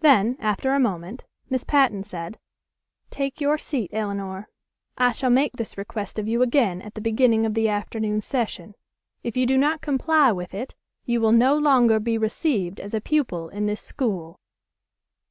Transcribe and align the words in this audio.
Then 0.00 0.38
after 0.40 0.72
a 0.72 0.80
moment 0.80 1.26
Miss 1.50 1.62
Patten 1.62 2.02
said, 2.02 2.38
"Take 3.10 3.42
your 3.42 3.58
seat, 3.58 3.90
Elinor. 3.92 4.48
I 4.96 5.12
shall 5.12 5.28
make 5.28 5.52
this 5.52 5.76
request 5.76 6.18
of 6.18 6.26
you 6.26 6.40
again 6.40 6.80
at 6.80 6.94
the 6.94 7.02
beginning 7.02 7.44
of 7.44 7.52
the 7.52 7.68
afternoon 7.68 8.22
session. 8.22 8.74
If 9.22 9.36
you 9.36 9.44
do 9.44 9.58
not 9.58 9.82
comply 9.82 10.32
with 10.32 10.54
it 10.54 10.74
you 11.04 11.20
will 11.20 11.32
no 11.32 11.58
longer 11.58 12.00
be 12.00 12.16
received 12.16 12.80
as 12.80 12.94
a 12.94 13.02
pupil 13.02 13.50
in 13.50 13.66
this 13.66 13.82
school." 13.82 14.40